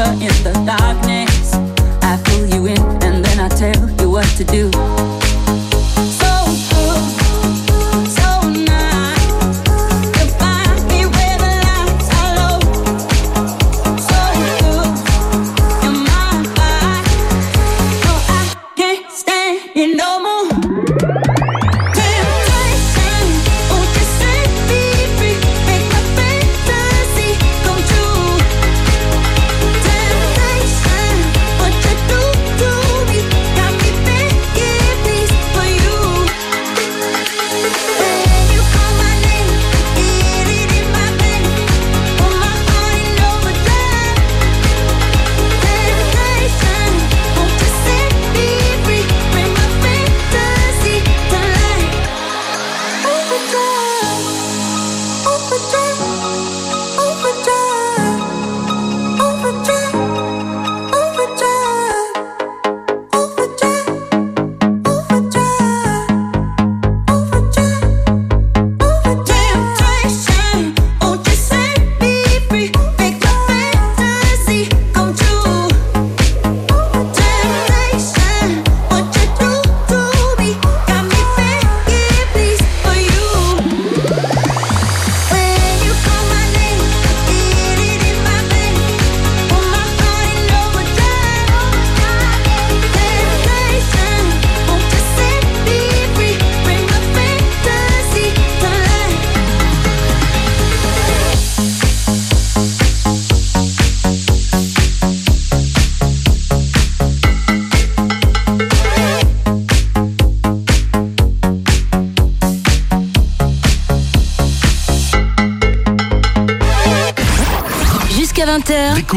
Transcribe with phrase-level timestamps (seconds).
[0.00, 1.54] whisper in the darkness.
[2.02, 4.99] I pull you in and then I tell you what to do.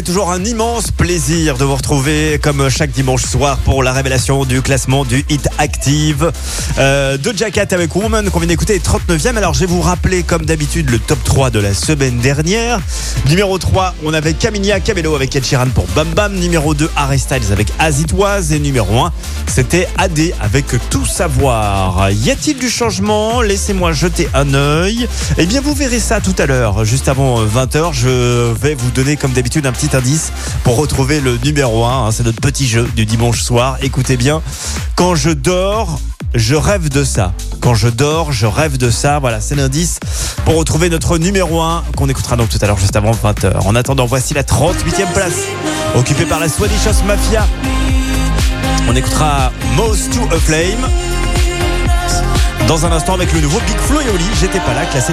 [0.00, 4.46] c'est toujours un immense plaisir de vous retrouver comme chaque dimanche soir pour la révélation
[4.46, 6.32] du classement du Hit Active.
[6.78, 9.36] Euh, de Cat avec Woman qu'on vient d'écouter est 39e.
[9.36, 12.80] Alors je vais vous rappeler comme d'habitude le top 3 de la semaine dernière.
[13.28, 16.34] Numéro 3, on avait Camilia Cabello avec Ed Sheeran pour Bam Bam.
[16.34, 18.52] Numéro 2, Harry Styles avec As It Was.
[18.52, 19.12] Et numéro 1,
[19.48, 22.10] c'était AD avec Tout Savoir.
[22.10, 23.42] Y a-t-il du changement?
[23.42, 25.06] Laissez-moi jeter un œil.
[25.36, 27.92] Eh bien vous verrez ça tout à l'heure, juste avant 20h.
[27.92, 30.32] Je vais vous donner comme d'habitude un petit indice
[30.64, 32.06] pour retrouver le numéro 1.
[32.06, 32.10] hein.
[32.12, 33.76] C'est notre petit jeu du dimanche soir.
[33.82, 34.42] Écoutez bien.
[34.96, 36.00] Quand je dors,
[36.34, 37.32] je rêve de ça.
[37.60, 39.18] Quand je dors, je rêve de ça.
[39.18, 39.98] Voilà, c'est l'indice
[40.44, 43.66] pour retrouver notre numéro 1 qu'on écoutera donc tout à l'heure juste avant 20h.
[43.66, 45.34] En attendant, voici la 38e place
[45.96, 47.46] occupée par la Swedish House Mafia.
[48.88, 50.88] On écoutera Most to a Flame.
[52.68, 55.12] Dans un instant avec le nouveau Big Flo et Oli, j'étais pas là, classé.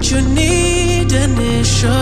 [0.00, 1.92] what you need initially.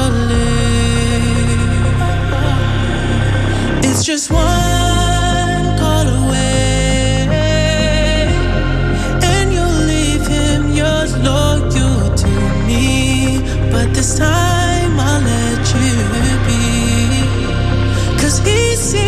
[3.83, 7.27] It's just one call away,
[9.21, 10.77] and you'll leave him
[11.25, 12.29] loyal to
[12.69, 13.41] me.
[13.73, 15.97] But this time I'll let you
[16.47, 16.63] be.
[18.21, 19.08] Cause he seems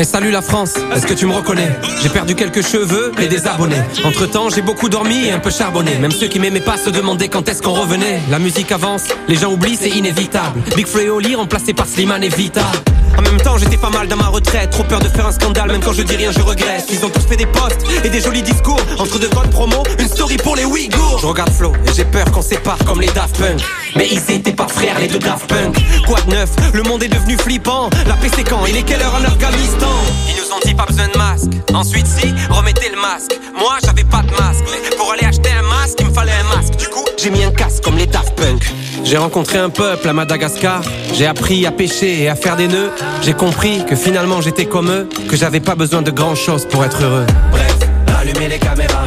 [0.00, 1.68] Eh salut la France, est-ce que tu me reconnais?
[2.00, 3.82] J'ai perdu quelques cheveux et des abonnés.
[4.04, 5.96] Entre temps, j'ai beaucoup dormi et un peu charbonné.
[5.96, 8.20] Même ceux qui m'aimaient pas se demandaient quand est-ce qu'on revenait.
[8.30, 10.60] La musique avance, les gens oublient, c'est inévitable.
[10.76, 12.70] Big Flo et Oli remplacé par Slimane et Vita.
[13.18, 14.70] En même temps, j'étais pas mal dans ma retraite.
[14.70, 16.86] Trop peur de faire un scandale, même quand je dis rien, je regrette.
[16.92, 18.80] Ils ont tous fait des posts et des jolis discours.
[19.00, 21.18] Entre deux bonnes promos, une story pour les Ouïghours.
[21.20, 23.60] Je regarde Flo et j'ai peur qu'on sépare comme les Daft Punk.
[23.98, 25.76] Mais ils étaient pas frères, les deux Daft Punk.
[26.06, 26.50] Quoi de neuf?
[26.72, 27.90] Le monde est devenu flippant.
[28.06, 28.64] La paix c'est quand?
[28.66, 29.90] Il est quelle heure en Afghanistan?
[30.28, 31.50] Ils nous ont dit pas besoin de masque.
[31.74, 33.36] Ensuite, si, remettez le masque.
[33.58, 34.62] Moi, j'avais pas de masque.
[34.70, 36.76] Mais pour aller acheter un masque, il me fallait un masque.
[36.76, 38.72] Du coup, j'ai mis un casque comme les Daft Punk.
[39.02, 40.80] J'ai rencontré un peuple à Madagascar.
[41.14, 42.92] J'ai appris à pêcher et à faire des nœuds.
[43.22, 46.84] J'ai compris que finalement j'étais comme eux, que j'avais pas besoin de grand chose pour
[46.84, 47.26] être heureux.
[47.50, 47.76] Bref,
[48.16, 49.06] allumez les caméras.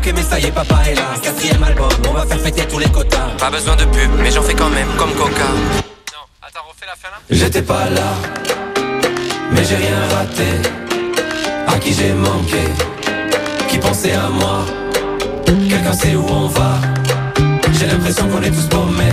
[0.00, 1.02] Manqué, mais ça y est, papa est là.
[1.22, 3.36] Quatrième album, on va faire fêter tous les quotas.
[3.38, 5.44] Pas besoin de pub, mais j'en fais quand même, comme Coca.
[5.44, 7.18] Non, attends, refais la fin là.
[7.28, 8.10] J'étais pas là,
[9.52, 10.68] mais j'ai rien raté.
[11.68, 12.64] À qui j'ai manqué,
[13.68, 14.64] qui pensait à moi.
[15.44, 16.78] Quelqu'un sait où on va.
[17.78, 19.12] J'ai l'impression qu'on est tous paumés.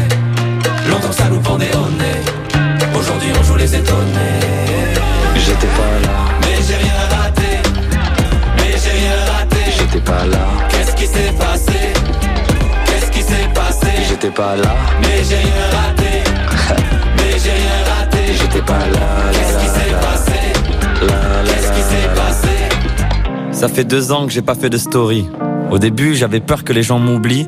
[0.89, 2.97] Longtemps que ça nous pendait au nez.
[2.97, 4.39] Aujourd'hui on joue les étonnés.
[5.35, 7.69] J'étais pas là, mais j'ai rien raté.
[8.55, 9.57] Mais j'ai rien raté.
[9.77, 10.47] J'étais pas là.
[10.97, 11.93] Qu'est-ce qui s'est passé
[12.85, 13.87] Qu'est-ce qui s'est passé?
[14.09, 16.23] J'étais pas là, mais j'ai rien raté.
[17.17, 18.17] mais j'ai rien raté.
[18.33, 19.31] J'étais pas là.
[19.31, 20.39] Qu'est-ce qui s'est passé?
[21.45, 22.49] Qu'est-ce qui s'est passé?
[23.51, 25.29] Ça fait deux ans que j'ai pas fait de story.
[25.69, 27.47] Au début, j'avais peur que les gens m'oublient.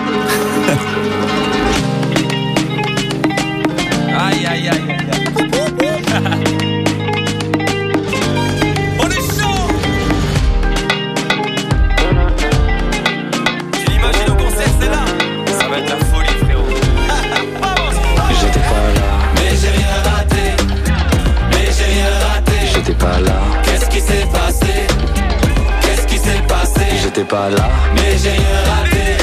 [27.21, 29.17] j'étais pas là, Mais j'ai rien raté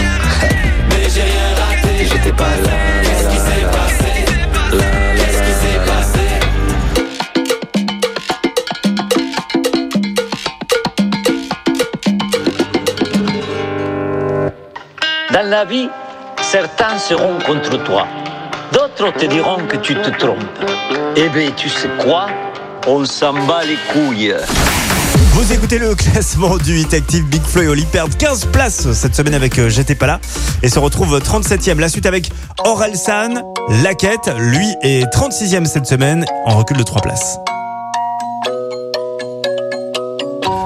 [0.88, 2.71] Mais j'ai rien raté j'étais pas là.
[3.02, 4.11] Qu'est-ce qui s'est passé?
[5.17, 6.26] Qu'est-ce qui s'est passé?
[15.33, 15.88] Dans la vie,
[16.40, 18.07] certains seront contre toi.
[18.73, 20.38] D'autres te diront que tu te trompes.
[21.17, 22.28] Eh bien, tu sais quoi?
[22.87, 24.37] On s'en bat les couilles.
[25.38, 29.14] Vous écoutez le classement du Hit Active Big Flo et Oli perdent 15 places cette
[29.14, 30.18] semaine avec euh, J'étais pas là
[30.64, 31.78] et se retrouve 37e.
[31.78, 32.33] La suite avec
[32.64, 33.35] Orelsan,
[33.85, 37.38] Laquette, lui est 36e cette semaine en recul de 3 places.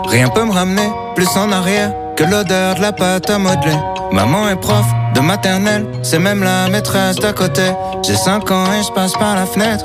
[0.07, 3.77] Rien peut me ramener plus en arrière que l'odeur de la pâte à modeler.
[4.11, 7.65] Maman est prof de maternelle, c'est même la maîtresse d'à côté.
[8.07, 9.85] J'ai 5 ans et je passe par la fenêtre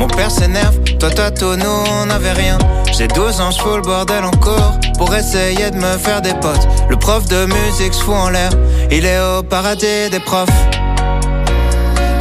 [0.00, 0.78] mon père s'énerve.
[0.98, 2.56] Toi, tout, nous, on n'avait rien.
[2.90, 6.32] J'ai 12 ans, je fous le bordel en cours pour essayer de me faire des
[6.34, 6.66] potes.
[6.88, 8.50] Le prof de musique se fout en l'air,
[8.90, 10.48] il est au paradis des profs.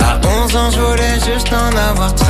[0.01, 2.29] À 11 ans, je voulais juste en avoir 13.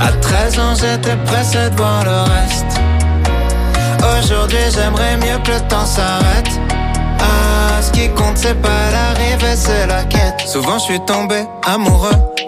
[0.00, 2.80] À 13 ans, j'étais pressé de voir le reste.
[4.18, 6.48] Aujourd'hui, j'aimerais mieux que le temps s'arrête.
[7.18, 10.40] Ah, ce qui compte, c'est pas l'arrivée, c'est la quête.
[10.46, 12.16] Souvent, je suis tombé amoureux,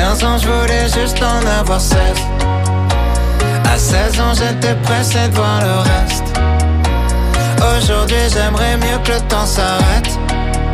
[0.00, 1.98] À 15 ans, je voulais juste en avoir 16.
[3.70, 6.24] À 16 ans, j'étais pressé de voir le reste.
[7.76, 10.18] Aujourd'hui, j'aimerais mieux que le temps s'arrête.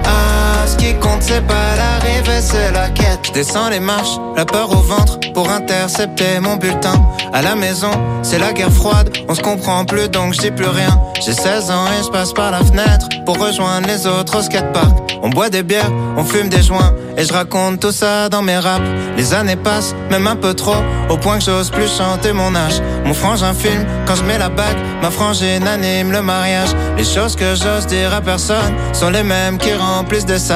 [0.04, 0.35] Ah,
[0.66, 3.20] ce qui compte, c'est pas l'arrivée, c'est la quête.
[3.24, 6.94] Je descends les marches, la peur au ventre pour intercepter mon bulletin.
[7.32, 7.90] À la maison,
[8.22, 10.98] c'est la guerre froide, on se comprend plus donc je dis plus rien.
[11.24, 15.06] J'ai 16 ans et je passe par la fenêtre pour rejoindre les autres au skatepark.
[15.22, 18.58] On boit des bières, on fume des joints et je raconte tout ça dans mes
[18.58, 18.88] raps.
[19.16, 20.76] Les années passent, même un peu trop,
[21.10, 22.80] au point que j'ose plus chanter mon âge.
[23.04, 26.70] Mon frangin filme quand je mets la bague, ma frangine anime le mariage.
[26.96, 30.55] Les choses que j'ose dire à personne sont les mêmes qui remplissent des salles.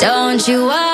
[0.00, 0.89] Don't you worry.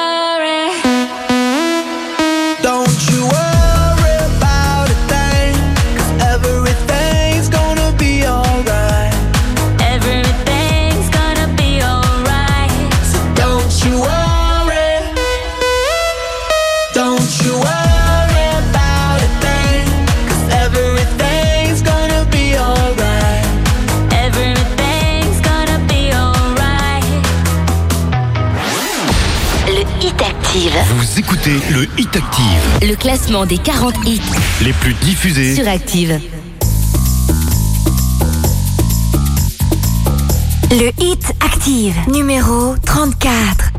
[33.06, 34.20] classement des 40 hits
[34.62, 36.20] les plus diffusés sur Active.
[40.72, 43.70] Le hit Active, numéro 34.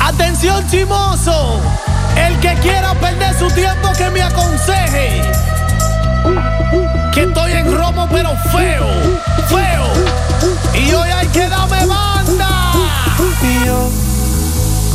[0.00, 1.60] Atención chimoso,
[2.16, 5.22] el que quiera perder su tiempo que me aconseje.
[7.12, 8.88] Que estoy en romo pero feo,
[9.46, 10.82] feo.
[10.84, 12.72] Y hoy hay que darme banda.
[13.40, 13.88] Y yo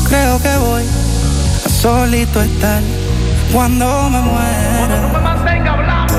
[0.10, 1.09] creo que voy
[1.80, 2.82] solito estar
[3.54, 5.00] cuando me muera.
[5.02, 6.16] No me mantenga hablando.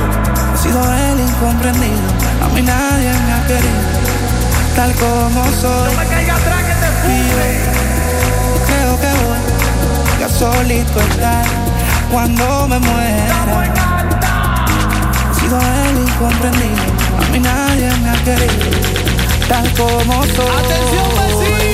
[0.55, 2.01] He sido el incomprendido,
[2.43, 3.83] a mí nadie me ha querido,
[4.75, 5.93] tal como soy.
[5.93, 7.23] No me caiga atrás que te fui.
[8.69, 11.45] Creo que voy a solito estar
[12.11, 13.71] cuando me muera.
[15.31, 16.83] He sido el incomprendido,
[17.19, 18.71] a mí nadie me ha querido,
[19.47, 20.65] tal como soy.
[20.65, 21.70] Atención vecino.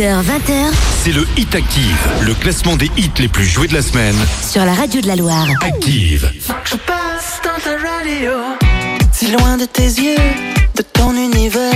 [0.00, 0.72] 18h, 20h.
[1.04, 4.16] C'est le Hit Active, le classement des hits les plus joués de la semaine.
[4.48, 5.46] Sur la radio de la Loire.
[5.60, 6.32] Active.
[6.64, 8.32] Je passe dans ta radio.
[9.12, 10.16] Si loin de tes yeux,
[10.74, 11.74] de ton univers,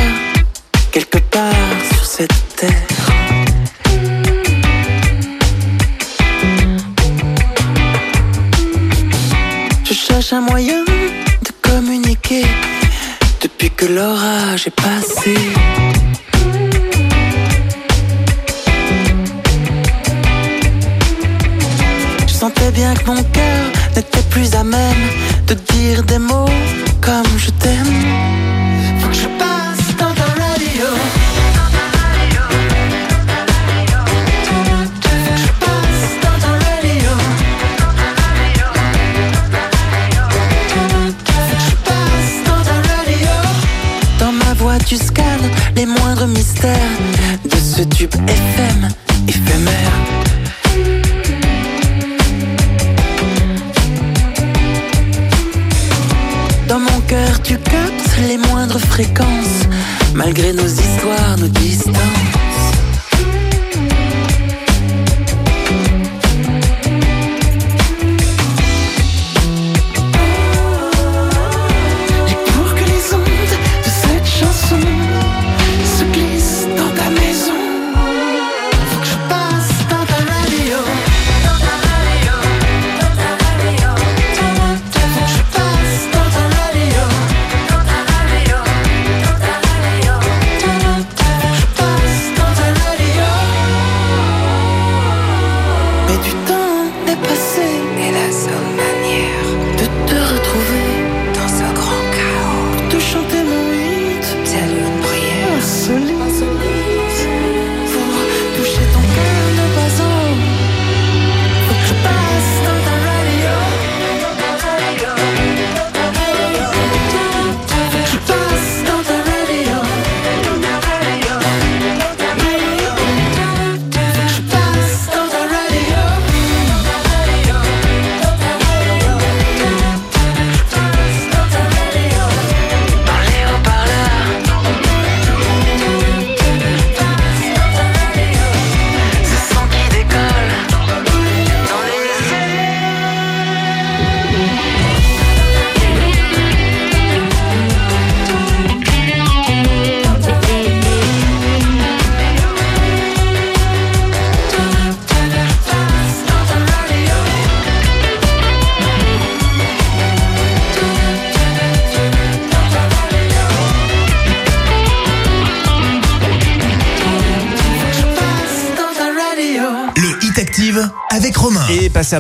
[0.91, 1.53] quelque part
[1.93, 2.54] sur cette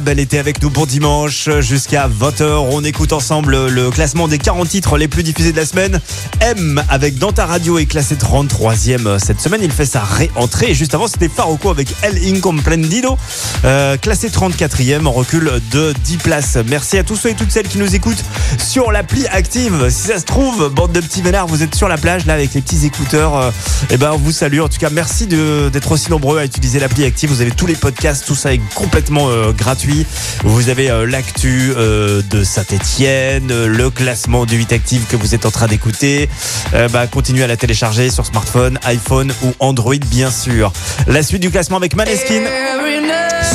[0.01, 2.69] Bel été avec nous pour dimanche jusqu'à 20h.
[2.73, 6.01] On écoute ensemble le classement des 40 titres les plus diffusés de la semaine.
[6.45, 9.61] M avec Dans ta radio est classé 33e cette semaine.
[9.63, 10.73] Il fait sa réentrée.
[10.73, 13.17] Et juste avant, c'était Faroco avec El Incomprendido,
[13.65, 16.59] euh, classé 34e en recul de 10 places.
[16.69, 18.23] Merci à tous ceux et toutes celles qui nous écoutent
[18.59, 19.89] sur l'appli Active.
[19.89, 22.53] Si ça se trouve, bande de petits vénards, vous êtes sur la plage là avec
[22.53, 23.37] les petits écouteurs.
[23.37, 23.51] euh,
[23.91, 24.61] eh ben, on vous salue.
[24.61, 27.31] En tout cas, merci d'être aussi nombreux à utiliser l'appli Active.
[27.31, 30.07] Vous avez tous les podcasts, tout ça est complètement euh, gratuit.
[30.43, 35.47] Vous avez euh, l'actu euh, de Saint-Etienne, le classement du 8 Active que vous êtes
[35.47, 36.29] en train d'écouter.
[36.75, 40.73] Euh, bah, continuez à la télécharger sur smartphone, iPhone ou Android, bien sûr.
[41.07, 42.43] La suite du classement avec Maneskin.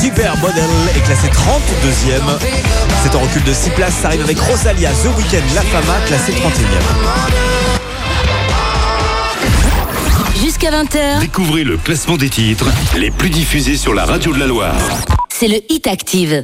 [0.02, 0.64] Super Model
[0.96, 2.40] est classé 32e.
[3.04, 3.94] C'est en recul de 6 places.
[4.02, 7.60] Ça arrive avec Rosalia, The Weeknd, La Fama, classé 31e.
[10.42, 12.66] Jusqu'à 20h, Découvrez le classement des titres
[12.98, 14.76] les plus diffusés sur la radio de la Loire.
[15.30, 16.44] c'est le Hit Active.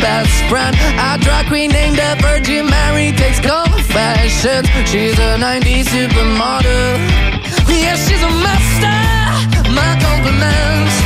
[0.00, 0.74] best friend.
[0.98, 4.66] A drag queen named the Virgin Mary takes confessions.
[4.90, 6.98] She's a 90s supermodel.
[7.68, 8.98] Yeah, she's a master.
[9.78, 10.96] My compliments.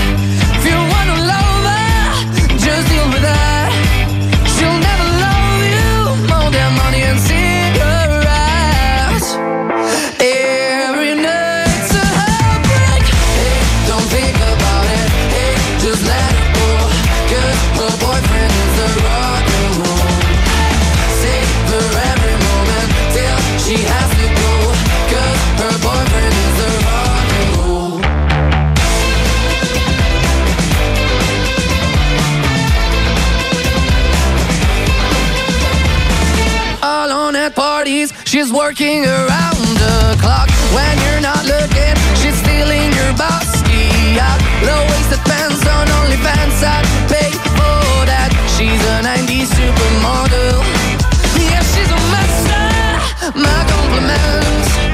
[0.56, 3.43] If you wanna love her, just deal with her.
[38.34, 40.48] She's working around the clock.
[40.74, 44.40] When you're not looking, she's stealing your bossy out.
[44.66, 48.34] Low-waisted pants on OnlyFans, I'd pay for that.
[48.58, 50.58] She's a 90s supermodel.
[51.46, 53.38] Yeah, she's a master.
[53.38, 54.93] My compliments.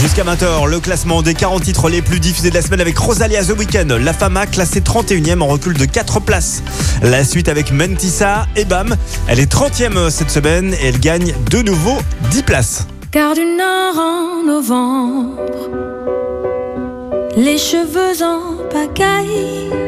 [0.00, 3.44] Jusqu'à 20h, le classement des 40 titres les plus diffusés de la semaine avec Rosalia
[3.44, 3.92] The Weekend.
[3.92, 6.62] La Fama classée 31e en recul de 4 places.
[7.02, 8.96] La suite avec Mentissa et Bam.
[9.28, 11.98] Elle est 30e euh, cette semaine et elle gagne de nouveau
[12.30, 12.86] 10 places.
[13.10, 15.38] Car du Nord en novembre,
[17.36, 19.87] les cheveux en pagaille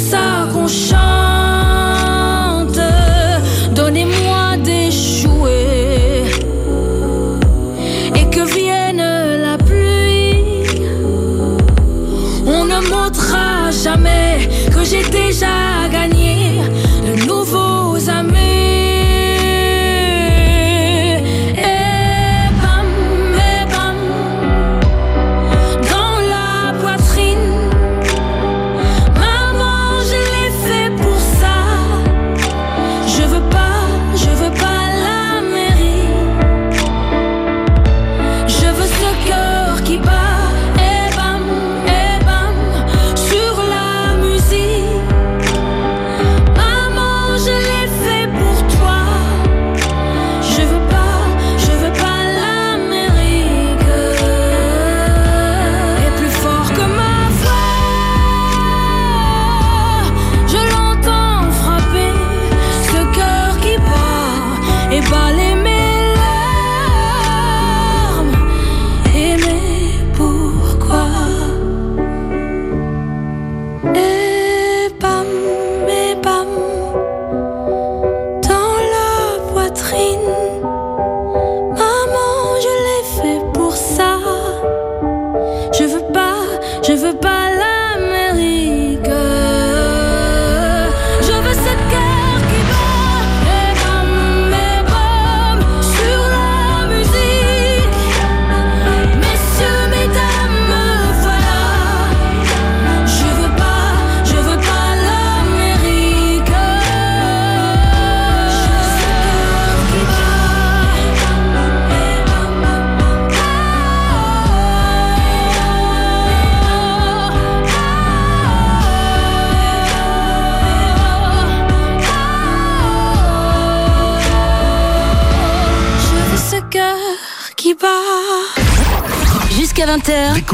[0.00, 1.29] ça qu'on chante.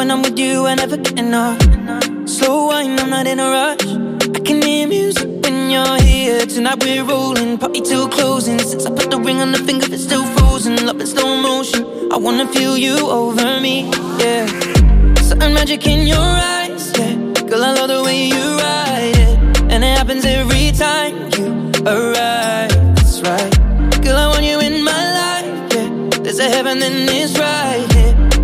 [0.00, 1.60] When I'm with you, I never get enough.
[2.26, 3.84] Slow wine, I'm not in a rush.
[4.34, 6.46] I can hear music when you're here.
[6.46, 8.58] Tonight we're rolling, party till closing.
[8.60, 10.86] Since I put the ring on the finger, it's still frozen.
[10.86, 11.84] Love in slow motion.
[12.10, 14.46] I wanna feel you over me, yeah.
[15.20, 17.16] Certain magic in your eyes, yeah.
[17.50, 19.60] Girl, I love the way you ride it.
[19.70, 22.72] And it happens every time you arrive.
[22.96, 23.52] That's right.
[24.02, 26.22] Girl, I want you in my life, yeah.
[26.22, 27.89] There's a heaven, then it's right.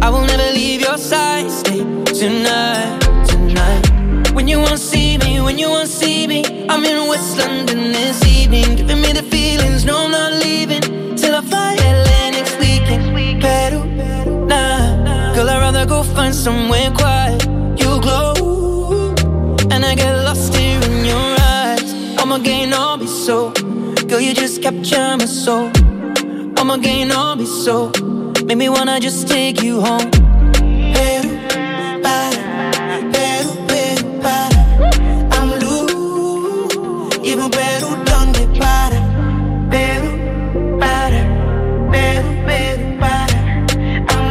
[0.07, 1.51] I will never leave your side.
[1.51, 1.79] Stay
[2.21, 4.31] tonight, tonight.
[4.35, 8.25] When you won't see me, when you won't see me, I'm in West London this
[8.25, 9.85] evening, giving me the feelings.
[9.85, 10.81] No, I'm not leaving
[11.17, 13.05] till I fly LA next weekend.
[13.43, 13.81] Peru,
[14.47, 17.45] nah, girl, I'd rather go find somewhere quiet.
[17.81, 19.13] You glow,
[19.73, 21.93] and I get lost here in your eyes.
[22.21, 23.51] I'ma gain all be so,
[24.07, 25.69] girl, you just capture my soul.
[26.59, 27.91] I'ma gain all be so,
[28.47, 30.09] make me wanna just take you home.
[30.95, 31.31] Peru,
[32.05, 32.39] para.
[33.13, 34.59] Peru, Peru, para.
[35.37, 35.51] I'm.
[37.25, 38.99] Llevo Perú donde para.
[39.69, 40.11] Peru,
[40.79, 41.21] para.
[41.93, 43.39] Peru, Peru, para.
[44.13, 44.27] I'm.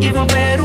[0.00, 0.55] Llevo Perú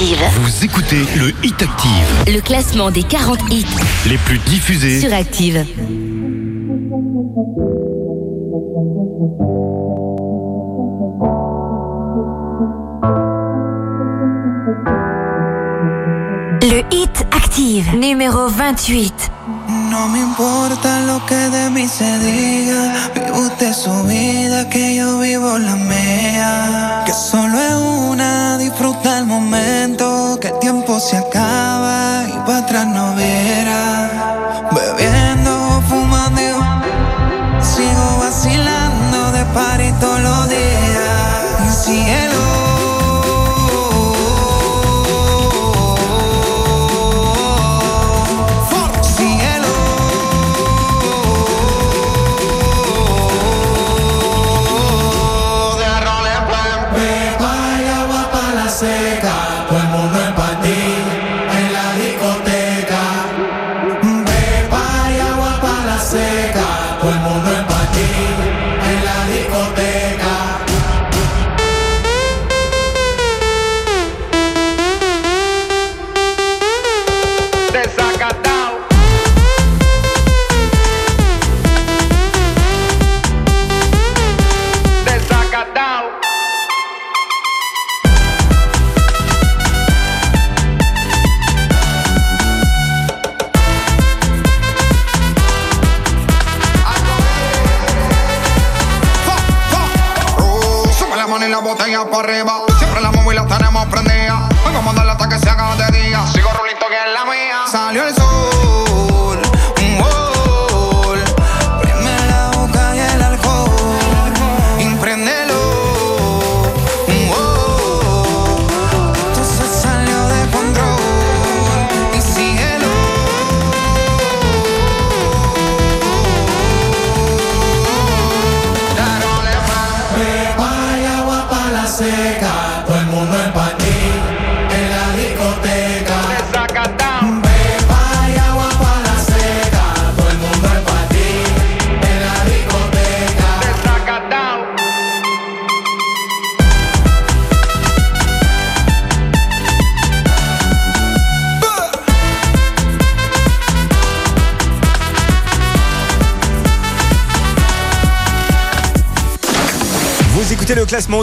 [0.00, 0.24] Active.
[0.42, 2.32] Vous écoutez le Hit Active.
[2.32, 3.66] Le classement des 40 hits
[4.06, 5.00] Les plus diffusés.
[5.00, 5.66] sur Active.
[16.62, 19.30] Le Hit Active, numéro 28.
[19.90, 23.17] No me importa lo que de mí se diga.
[23.38, 27.04] Usted su vida, que yo vivo la mía.
[27.06, 30.38] Que solo es una, disfruta el momento.
[30.40, 34.68] Que el tiempo se acaba y para atrás no verá.
[34.72, 41.60] Bebiendo, fumando, y sigo vacilando de party todos los días.
[41.60, 42.27] Mi cielo.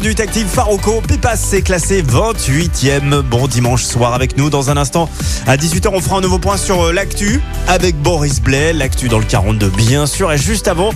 [0.02, 1.02] Du Active Faroco.
[1.08, 3.22] Pipas c'est classé 28ème.
[3.22, 4.50] Bon dimanche soir avec nous.
[4.50, 5.10] Dans un instant,
[5.48, 8.74] à 18h, on fera un nouveau point sur euh, l'actu avec Boris Blais.
[8.74, 10.32] L'actu dans le 42, bien sûr.
[10.32, 10.92] Et juste avant,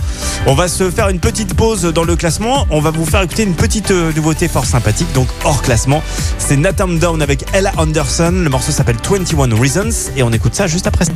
[0.46, 2.66] on va se faire une petite pause dans le classement.
[2.70, 6.02] On va vous faire écouter une petite euh, nouveauté fort sympathique, donc hors classement.
[6.38, 8.32] C'est Nathan Down avec Ella Anderson.
[8.32, 10.10] Le morceau s'appelle 21 Reasons.
[10.16, 11.06] Et on écoute ça juste après.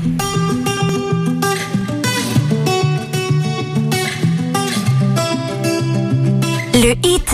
[6.74, 7.34] Le Hit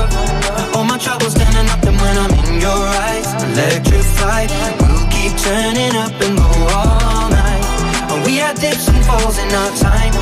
[1.01, 4.51] Troubles standing up and when I'm in your eyes, electrified.
[4.79, 6.45] We'll keep turning up and go
[6.77, 7.65] all night.
[8.25, 10.13] We had dips and falls in our time,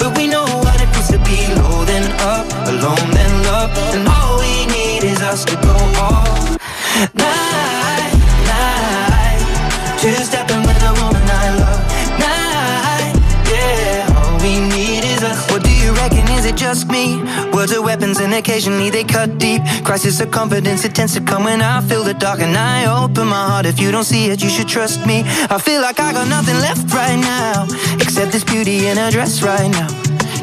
[0.00, 4.08] but we know what it feels to be low then up, alone then love, and
[4.08, 6.58] all we need is us to go all
[7.14, 8.14] night,
[8.50, 9.42] night.
[10.00, 10.10] Two
[15.56, 16.28] What do you reckon?
[16.36, 17.16] Is it just me?
[17.50, 19.62] Words are weapons and occasionally they cut deep.
[19.84, 23.28] Crisis of confidence, it tends to come when I feel the dark and I open
[23.28, 23.64] my heart.
[23.64, 25.22] If you don't see it, you should trust me.
[25.48, 29.42] I feel like I got nothing left right now, except this beauty in a dress
[29.42, 30.05] right now.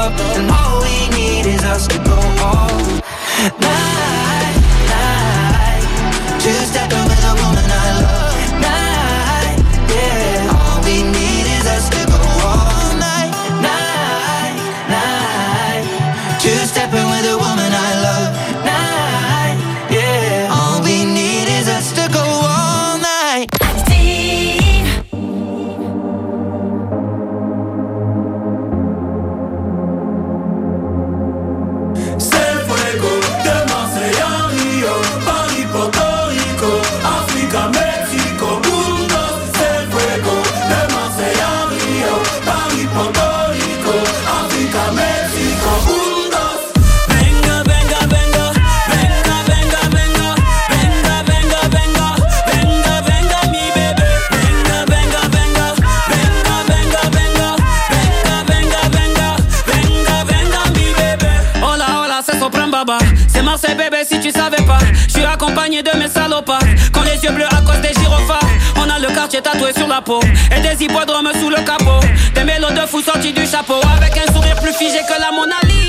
[0.00, 2.78] Love, and all we need is us to go all
[3.64, 4.56] night,
[4.92, 5.84] night.
[6.42, 7.59] Two stepping with a
[65.68, 66.58] de mes salopards.
[66.92, 68.40] Quand les yeux bleus à cause des gyrophares.
[68.76, 70.20] On a le quartier tatoué sur la peau.
[70.56, 72.00] Et des hippodromes sous le capot.
[72.34, 73.80] Des mélos de fous sortis du chapeau.
[73.96, 75.79] Avec un sourire plus figé que la Mona Lisa.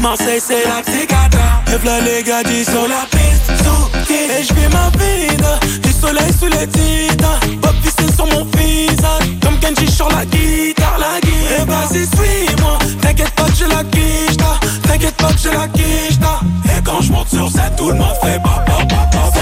[0.00, 1.38] Marseille c'est la psychiatre.
[1.72, 5.36] Et v'là les gadis sur la piste, sous Et je vis ma vie,
[5.82, 7.40] du soleil sous les titres.
[7.60, 11.60] Pop c'est sur mon visage, comme Kenji sur la guitare, la guitare.
[11.60, 14.36] Et vas-y suis-moi, t'inquiète pas que je la quiche,
[14.82, 16.18] t'inquiète pas que je la quiche.
[16.66, 19.37] Et quand je monte sur scène, tout le monde fait papa, papa,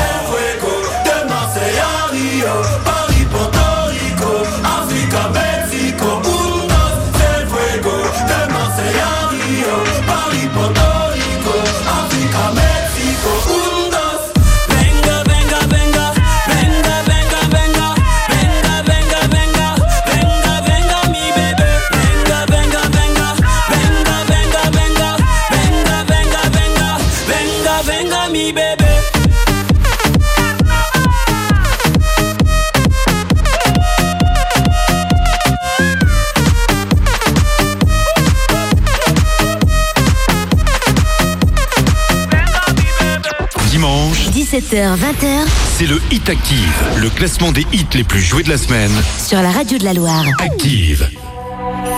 [44.57, 45.47] 17h-20h,
[45.77, 48.91] c'est le Hit Active, le classement des hits les plus joués de la semaine.
[49.19, 50.25] Sur la radio de la Loire.
[50.39, 51.11] Active.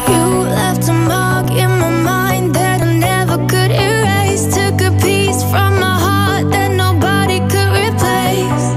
[0.08, 4.48] You left a mark in my mind that I never could erase.
[4.52, 8.74] Took a piece from my heart that nobody could replace.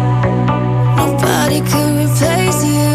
[0.95, 2.93] Nobody could replace you.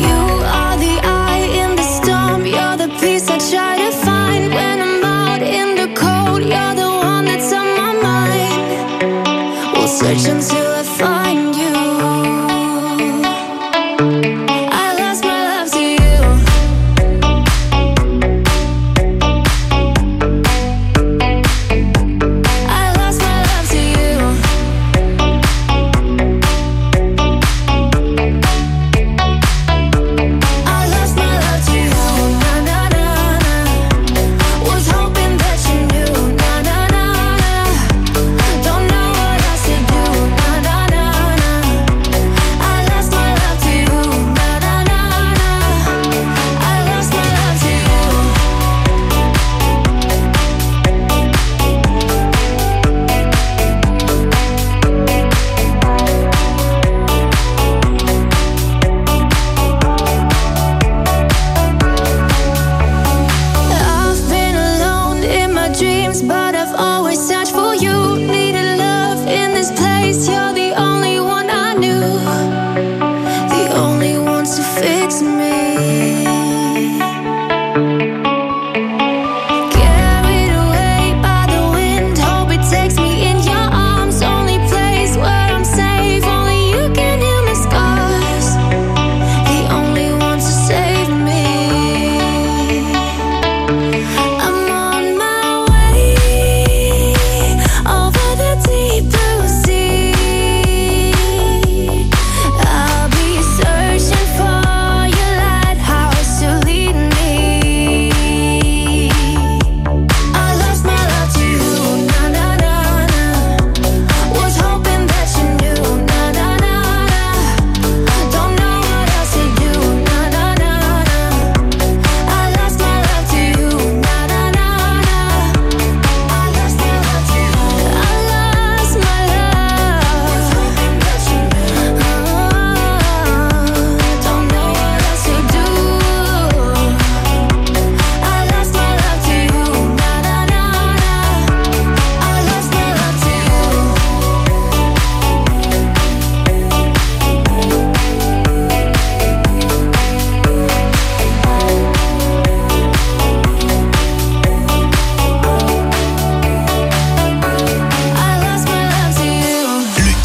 [0.00, 2.46] You are the eye in the storm.
[2.46, 3.83] You're the piece I tried.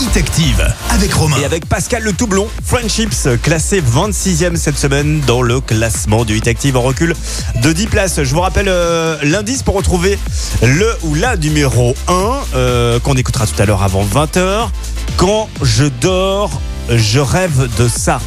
[0.10, 1.38] Hit Active avec Romain.
[1.40, 6.76] Et avec Pascal Le Toublon, Friendships, classé 26e cette semaine dans le classement du Hit
[6.76, 7.14] en recul
[7.62, 8.24] de 10 places.
[8.24, 10.18] Je vous rappelle euh, l'indice pour retrouver
[10.64, 14.70] le ou la numéro 1 euh, qu'on écoutera tout à l'heure avant 20h.
[15.18, 18.20] Quand je dors, je rêve de ça.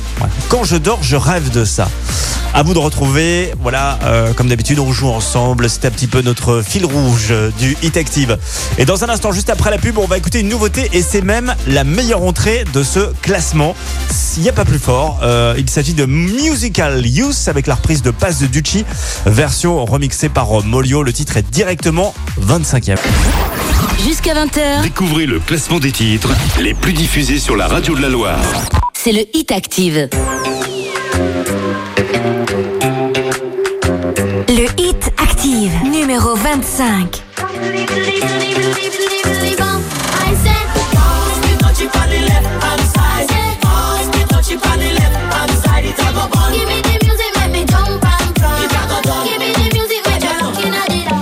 [0.49, 1.89] Quand je dors, je rêve de ça.
[2.55, 5.70] À vous de retrouver, voilà, euh, comme d'habitude, on joue ensemble.
[5.70, 8.36] C'est un petit peu notre fil rouge du Hit Active.
[8.76, 11.22] Et dans un instant, juste après la pub, on va écouter une nouveauté et c'est
[11.22, 13.74] même la meilleure entrée de ce classement.
[14.36, 15.20] Il n'y a pas plus fort.
[15.22, 18.84] Euh, il s'agit de Musical Youth avec la reprise de Passe de Ducci,
[19.24, 21.03] version remixée par euh, Molio.
[21.03, 22.96] Le titre est directement 25e.
[24.05, 26.28] Jusqu'à 20h, Découvrez le classement des titres
[26.61, 28.38] les plus diffusés sur la radio de la Loire.
[28.92, 30.09] c'est le Hit Active.
[34.49, 37.22] Le Hit Active, numéro 25.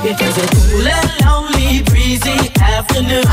[0.03, 3.25] It was a cool and lonely, breezy afternoon.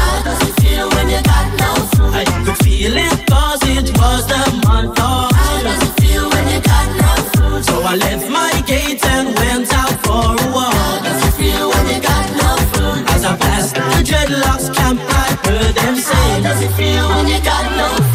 [7.90, 10.74] I left my gate and went out for a walk.
[10.74, 13.10] How does it feel when you got no food?
[13.12, 17.28] As I passed the dreadlocks camp, I heard them say, How does it feel when
[17.30, 18.07] you got no food?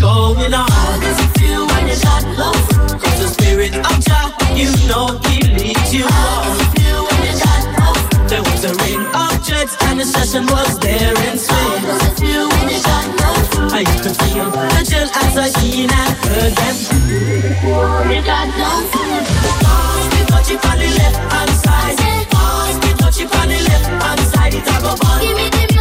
[0.00, 0.70] Going on.
[0.70, 2.68] How does it feel when you got love?
[3.02, 6.12] Cause the spirit of Jah, you know he leads you on.
[6.12, 8.28] How does it feel when you got love?
[8.30, 11.58] There was a ring of jets and the session was there in swing.
[11.58, 13.72] How does it feel when you got love?
[13.72, 16.76] I used to feel the chill as I seen and heard them.
[18.10, 18.86] You got love.
[19.64, 21.98] Pass me touchy on the left hand side.
[22.30, 24.54] Pass me touchy on the left hand side.
[24.54, 25.20] It a go bun.
[25.20, 25.77] Give me the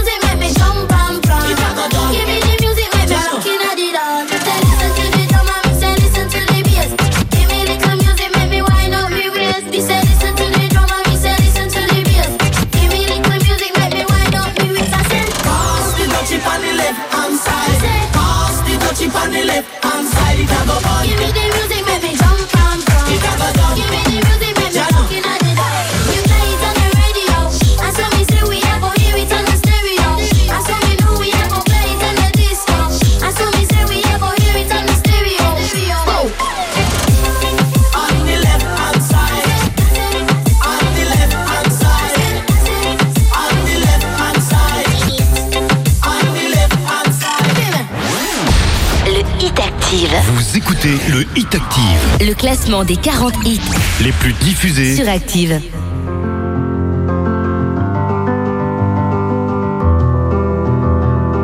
[51.49, 53.61] Hit Active, Le classement des 40 hits
[54.01, 54.95] les plus diffusés.
[54.97, 55.61] sur Active.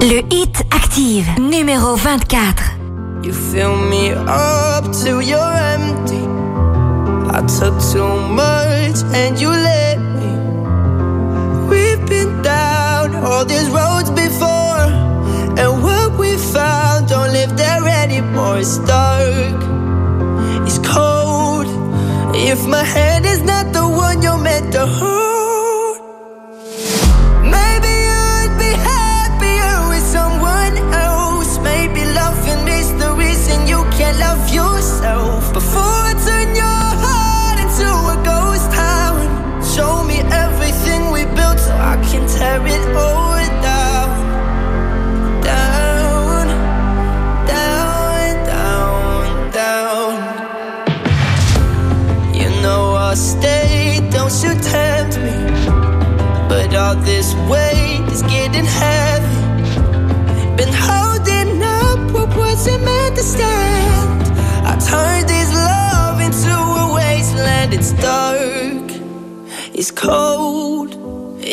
[0.02, 2.74] Le Hit Active, numéro 24.
[3.24, 6.20] You fill me up till you're empty.
[7.32, 10.34] I took too much and you let me.
[11.70, 14.84] We've been down all these roads before,
[15.58, 18.60] and what we found don't live there anymore.
[18.60, 18.78] It's
[22.74, 25.13] my hand is not the one you're meant to hold,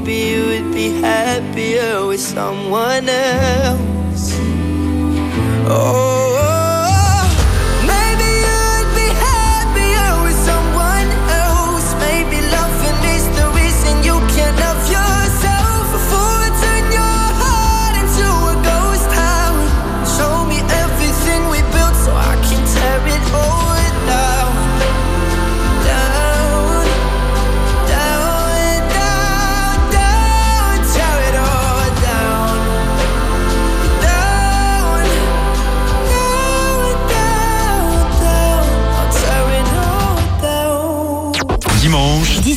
[0.00, 4.32] Maybe you would be happier with someone else.
[5.68, 6.39] Oh,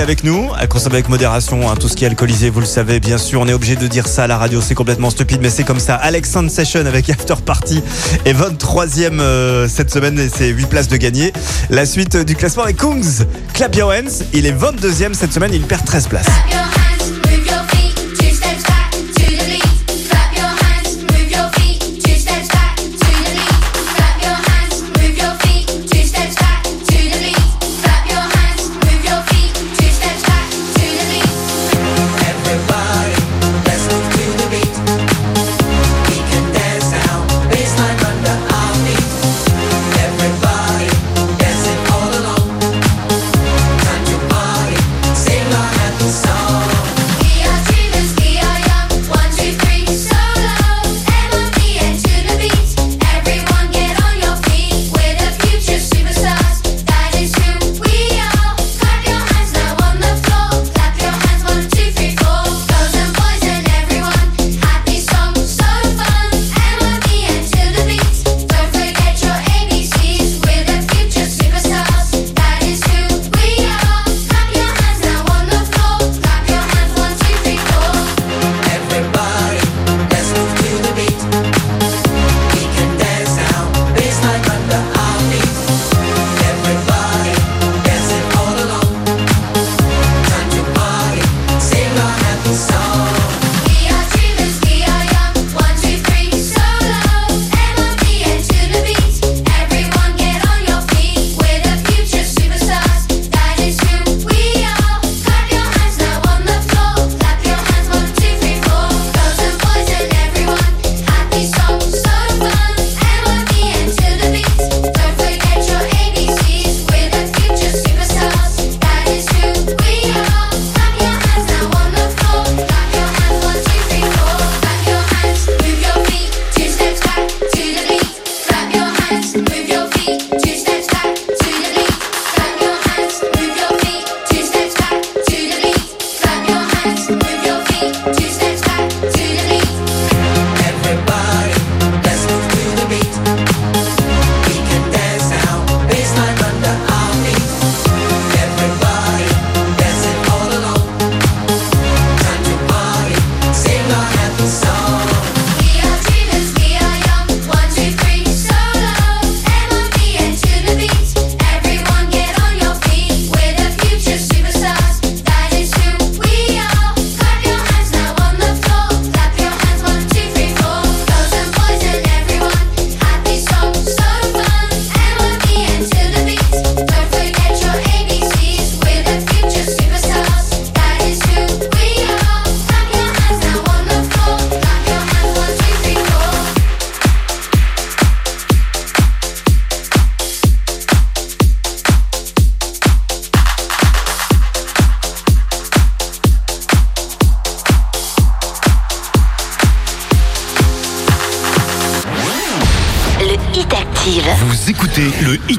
[0.00, 0.50] avec nous.
[0.56, 3.40] À consommer avec modération, hein, tout ce qui est alcoolisé, vous le savez, bien sûr.
[3.40, 5.80] On est obligé de dire ça à la radio, c'est complètement stupide, mais c'est comme
[5.80, 5.94] ça.
[5.94, 7.82] Alexandre Session avec After Party
[8.24, 11.32] est 23e euh, cette semaine et c'est 8 places de gagner.
[11.70, 13.24] La suite du classement est Kungs.
[13.52, 13.92] Clap Your
[14.32, 16.26] il est 22e cette semaine, il perd 13 places.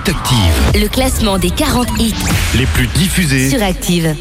[0.06, 0.82] Hit Active.
[0.84, 2.14] Le classement des 40 hits
[2.56, 4.16] les plus diffusés sur Active.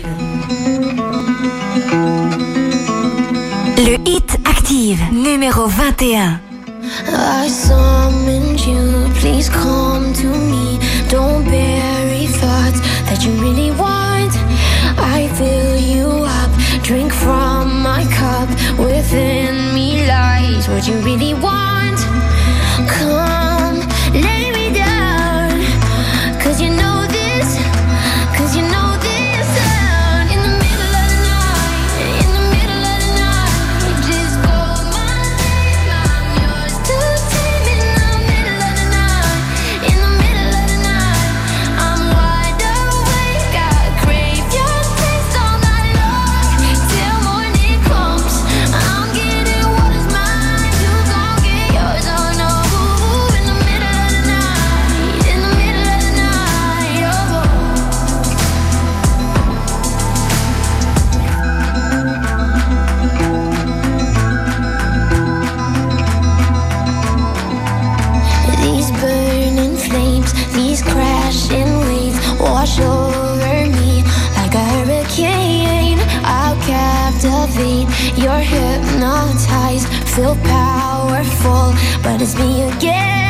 [3.77, 6.41] Le Hit Active, numéro 21.
[7.13, 10.79] I summoned you, please come to me.
[11.11, 14.33] Don't bury thoughts that you really want.
[14.97, 18.49] I fill you up, drink from my cup.
[18.79, 21.74] Within me lies what you really want.
[78.35, 83.24] you're hypnotized, feel powerful, but it's me again.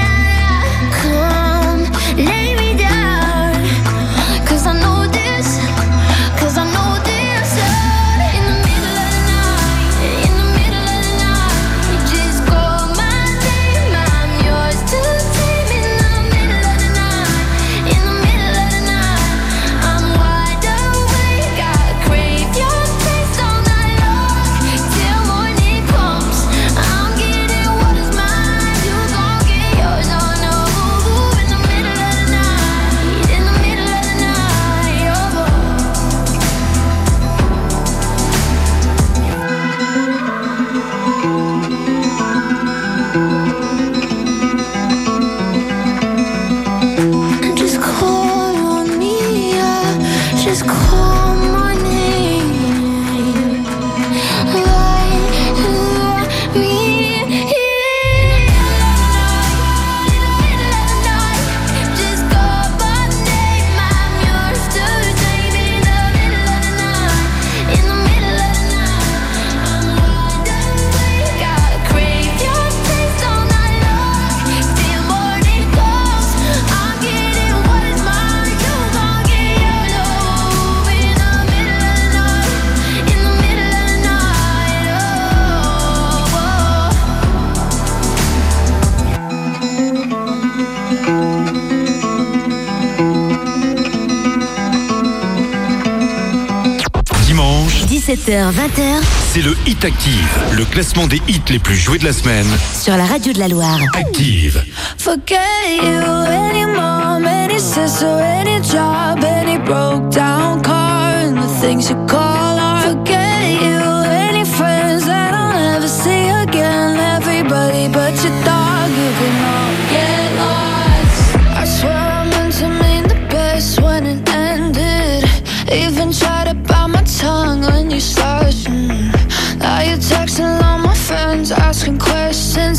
[98.26, 99.02] 18h-20h,
[99.32, 102.46] c'est le Hit Active, le classement des hits les plus joués de la semaine.
[102.72, 103.78] Sur la radio de la Loire.
[103.94, 104.64] Active.
[104.96, 105.36] Forget
[105.82, 111.96] you, any mom, any sister, any job, any broke down car, and the things you
[112.06, 112.33] call.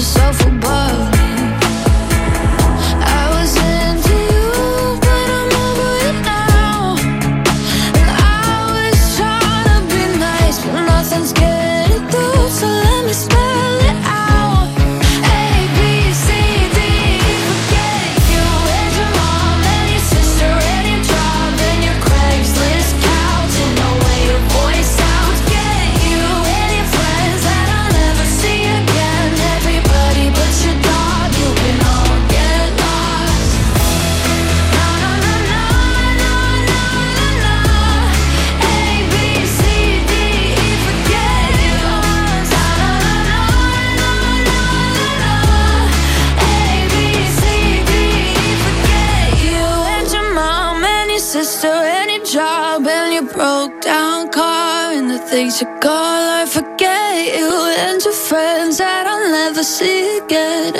[0.00, 0.39] yourself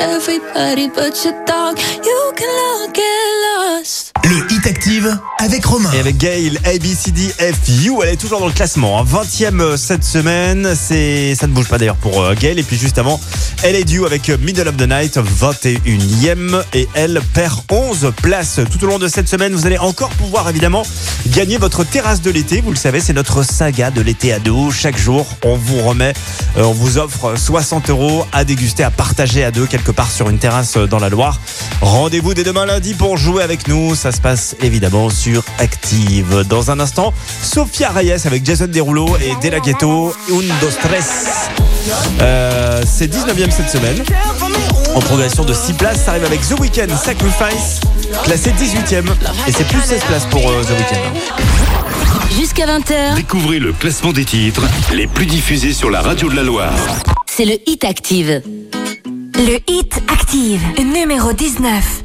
[0.00, 1.78] everybody but your dog.
[4.60, 5.90] Hit Active avec Romain.
[5.94, 9.02] Et avec Gail, ABCDFU, elle est toujours dans le classement.
[9.02, 12.58] 20e euh, cette semaine, c'est ça ne bouge pas d'ailleurs pour euh, Gail.
[12.58, 13.18] Et puis juste avant,
[13.62, 16.62] elle est due avec euh, Middle of the Night, 21e.
[16.74, 18.60] Et elle perd 11 places.
[18.70, 20.82] Tout au long de cette semaine, vous allez encore pouvoir évidemment
[21.28, 22.60] gagner votre terrasse de l'été.
[22.60, 24.70] Vous le savez, c'est notre saga de l'été à deux.
[24.70, 26.12] Chaque jour, on vous remet,
[26.56, 30.38] on vous offre 60 euros à déguster, à partager à deux quelque part sur une
[30.38, 31.40] terrasse dans la Loire.
[31.80, 33.94] Rendez-vous dès demain lundi pour jouer avec nous.
[33.94, 36.44] Ça se passe évidemment sur Active.
[36.48, 37.12] Dans un instant,
[37.42, 41.04] Sophia Reyes avec Jason Derulo et Dela Ghetto, Un, dos, tres.
[42.20, 44.02] Euh, c'est 19e cette semaine.
[44.94, 47.80] En progression de 6 places, ça arrive avec The Weeknd Sacrifice,
[48.24, 49.04] classé 18e.
[49.46, 52.36] Et c'est plus 16 places pour euh, The Weeknd.
[52.38, 54.62] Jusqu'à 20h, Découvrez le classement des titres
[54.92, 56.72] les plus diffusés sur la radio de la Loire.
[57.26, 58.42] c'est le Hit Active.
[59.36, 62.04] Le Hit Active, numéro 19.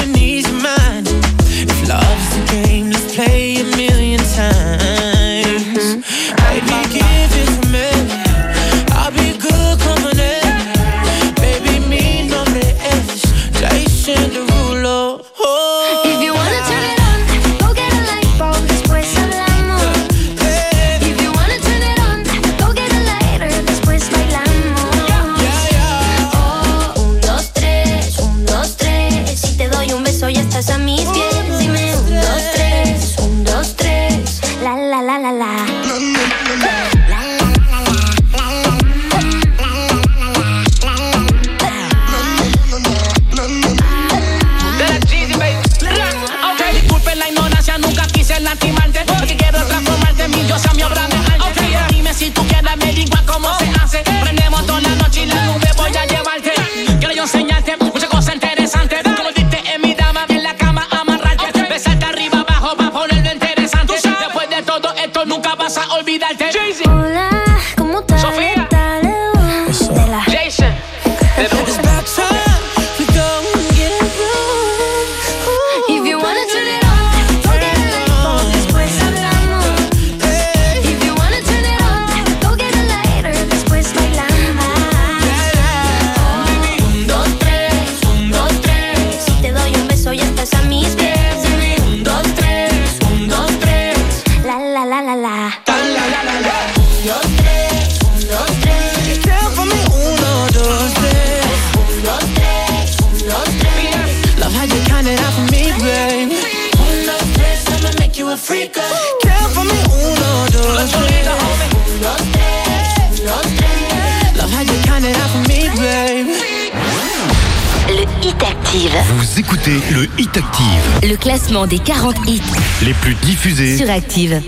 [123.41, 123.77] diffusés.
[123.77, 124.41] sur Active.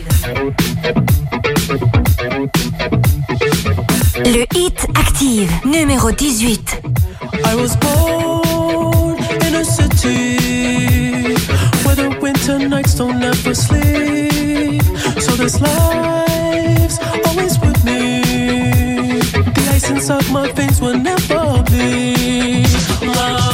[4.24, 6.82] Le Hit Active, numéro 18.
[7.46, 9.18] I was born
[9.48, 10.38] in a city
[11.84, 14.84] where the winter nights don't ever sleep.
[15.20, 18.22] So this life's always with me.
[19.32, 21.34] The ice inside my veins will never.
[23.02, 23.16] Love.
[23.16, 23.53] Love.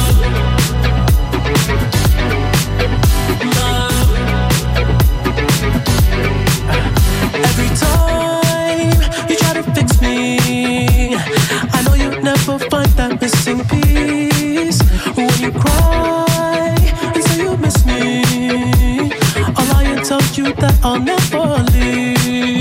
[20.56, 22.59] That I'll never leave.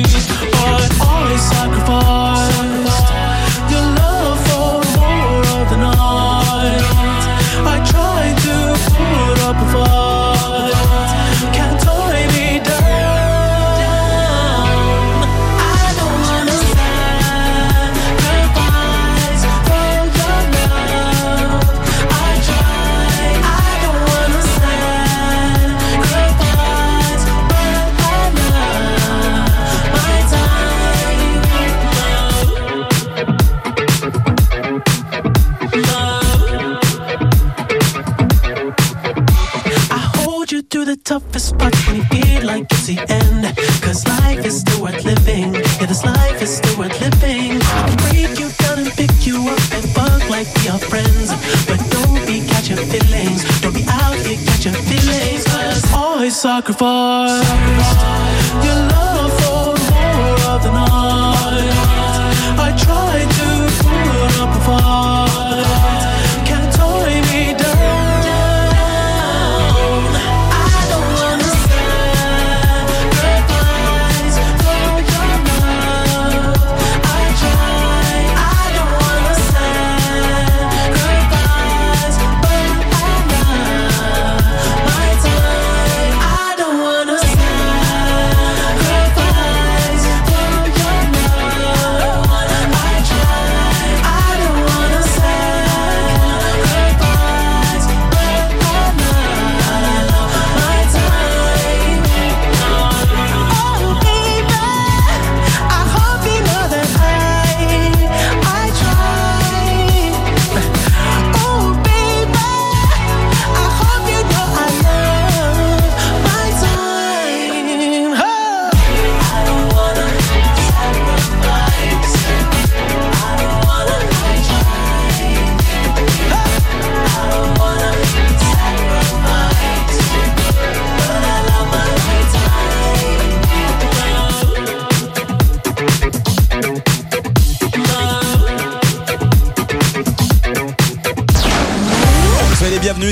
[56.49, 57.45] Sacrifice
[58.65, 59.65] your love for
[60.17, 60.88] more of the night.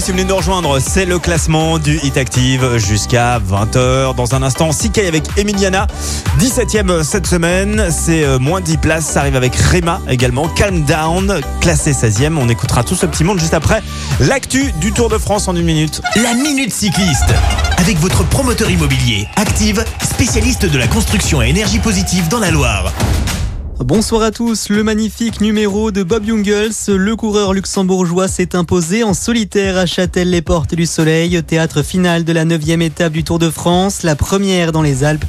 [0.08, 0.80] Si vous venez nous rejoindre.
[0.80, 4.16] C'est le classement du Hit Active jusqu'à 20h.
[4.16, 5.86] Dans un instant, Sikaï avec Emiliana.
[6.40, 7.90] 17ème cette semaine.
[7.92, 9.06] C'est euh, moins 10 places.
[9.06, 10.48] Ça arrive avec Rema également.
[10.48, 12.38] Calm Down, classé 16ème.
[12.38, 13.84] On écoutera tout ce petit monde juste après
[14.22, 16.02] l'actu du Tour de France en une minute.
[16.16, 17.34] La Minute Cycliste.
[17.76, 22.94] Avec votre promoteur immobilier, Active, spécialiste de la construction à énergie positive dans la Loire.
[23.86, 24.70] Bonsoir à tous.
[24.70, 30.74] Le magnifique numéro de Bob Jungels, le coureur luxembourgeois, s'est imposé en solitaire à Châtel-les-Portes
[30.74, 34.82] du Soleil, théâtre final de la 9 étape du Tour de France, la première dans
[34.82, 35.26] les Alpes.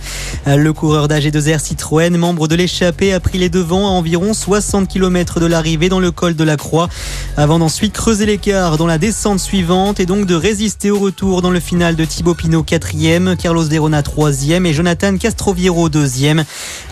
[0.46, 5.40] Le coureur d'AG2R Citroën, membre de l'échappée, a pris les devants à environ 60 km
[5.40, 6.88] de l'arrivée dans le col de la Croix,
[7.36, 11.50] avant d'ensuite creuser l'écart dans la descente suivante et donc de résister au retour dans
[11.50, 16.44] le final de Thibaut Pinot 4e, Carlos Derona 3e et Jonathan Castroviero 2e.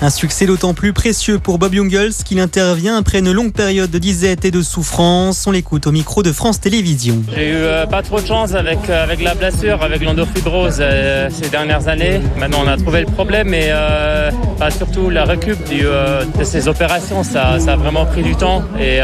[0.03, 3.99] Un succès d'autant plus précieux pour Bob Jungels qu'il intervient après une longue période de
[3.99, 5.47] disette et de souffrance.
[5.47, 7.23] On l'écoute au micro de France Télévisions.
[7.33, 11.29] J'ai eu euh, pas trop de chance avec, euh, avec la blessure, avec l'endofibrose euh,
[11.31, 12.21] ces dernières années.
[12.37, 16.67] Maintenant, on a trouvé le problème et euh, bah, surtout la récup du, de ces
[16.67, 18.65] opérations, ça, ça a vraiment pris du temps.
[18.81, 18.99] Et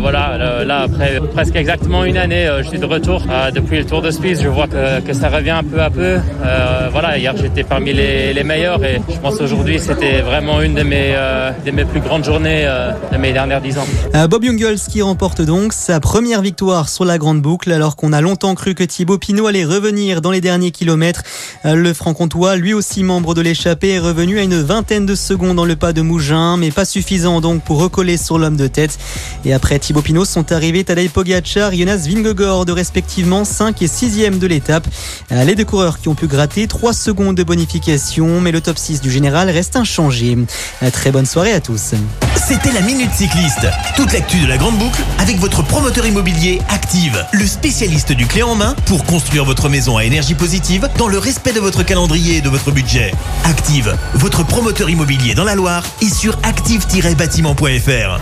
[0.00, 3.24] voilà, là, après presque exactement une année, je suis de retour.
[3.52, 6.18] Depuis le Tour de Suisse, je vois que, que ça revient peu à peu.
[6.92, 10.82] Voilà, hier, j'étais parmi les, les meilleurs et je pense aujourd'hui, c'était vraiment une de
[10.82, 11.16] mes,
[11.80, 13.86] mes plus grandes journées euh, de mes dernières dix ans.
[14.14, 18.12] Euh, Bob Jungels qui remporte donc sa première victoire sur la grande boucle alors qu'on
[18.12, 21.22] a longtemps cru que Thibaut Pinot allait revenir dans les derniers kilomètres.
[21.64, 25.56] Euh, Le franc-comtois, lui aussi membre de l'échappée, est revenu à une vingtaine de secondes
[25.56, 28.98] dans le pas de Mougin, mais pas suffisant donc pour recoller sur l'homme de tête.
[29.46, 34.46] Et après Thibaut Pinot sont arrivés Tadej Pogacar, Jonas Vingegaard respectivement 5 et 6e de
[34.46, 34.86] l'étape.
[35.30, 39.00] Les deux coureurs qui ont pu gratter 3 secondes de bonification, mais le top 6
[39.00, 40.36] du général reste inchangé.
[40.92, 41.94] Très bonne soirée à tous.
[42.36, 43.66] C'était la Minute Cycliste.
[43.96, 48.42] Toute l'actu de la Grande Boucle avec votre promoteur immobilier Active, le spécialiste du clé
[48.42, 52.38] en main pour construire votre maison à énergie positive dans le respect de votre calendrier
[52.38, 53.12] et de votre budget.
[53.44, 58.20] Active, votre promoteur immobilier dans la Loire et sur active-bâtiment.fr.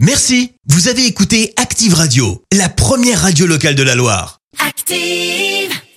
[0.00, 0.52] Merci.
[0.68, 4.40] Vous avez écouté Active Radio, la première radio locale de la Loire.
[4.66, 5.79] Active.